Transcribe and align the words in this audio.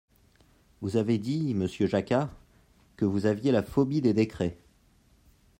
Vous 0.81 0.95
avez 0.97 1.19
dit, 1.19 1.53
monsieur 1.53 1.85
Jacquat, 1.85 2.31
que 2.95 3.05
vous 3.05 3.27
aviez 3.27 3.51
la 3.51 3.61
phobie 3.61 4.01
des 4.01 4.15
décrets. 4.15 4.57